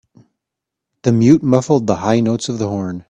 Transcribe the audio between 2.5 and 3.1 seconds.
the horn.